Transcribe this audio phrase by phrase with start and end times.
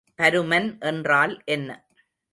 [0.19, 1.69] பருமன் என்றால் என்ன?